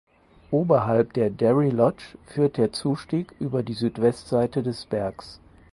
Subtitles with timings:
[0.51, 5.39] Oberhalb der "Derry Lodge" führt der Zustieg über die Südwestseite des Bergs.